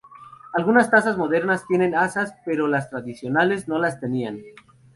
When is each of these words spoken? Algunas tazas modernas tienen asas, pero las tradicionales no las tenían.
Algunas 0.55 0.89
tazas 0.89 1.15
modernas 1.15 1.67
tienen 1.67 1.93
asas, 1.93 2.33
pero 2.43 2.67
las 2.67 2.89
tradicionales 2.89 3.67
no 3.67 3.77
las 3.77 3.99
tenían. 3.99 4.39